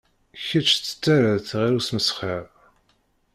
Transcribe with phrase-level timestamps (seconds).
[0.45, 2.43] Kečč tettaraḍ-tt ɣer usmesxer.